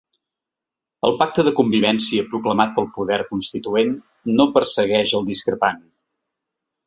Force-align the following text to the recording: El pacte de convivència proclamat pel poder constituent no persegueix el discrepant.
El 1.07 1.11
pacte 1.19 1.43
de 1.47 1.51
convivència 1.59 2.23
proclamat 2.31 2.73
pel 2.79 2.89
poder 2.95 3.19
constituent 3.35 3.93
no 4.39 4.49
persegueix 4.57 5.13
el 5.19 5.27
discrepant. 5.31 5.79